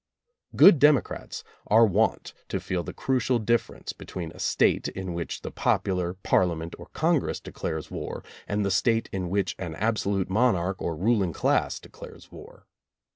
Good 0.55 0.79
democrats 0.79 1.43
are 1.67 1.85
wont 1.85 2.33
to 2.47 2.59
feel 2.59 2.81
the 2.81 2.91
crucial 2.91 3.37
difference 3.37 3.93
between 3.93 4.31
a 4.31 4.39
State 4.39 4.87
in 4.87 5.13
which 5.13 5.41
the 5.43 5.51
popular 5.51 6.15
Parliament 6.23 6.73
or 6.79 6.87
Congress 6.87 7.39
declares 7.39 7.91
war, 7.91 8.23
and 8.47 8.65
the 8.65 8.71
State 8.71 9.09
in 9.11 9.29
which 9.29 9.55
an 9.59 9.75
absolute 9.75 10.27
monarch 10.27 10.81
or 10.81 10.95
ruling 10.95 11.33
class 11.33 11.79
de 11.79 11.89
clares 11.89 12.31
war. 12.31 12.65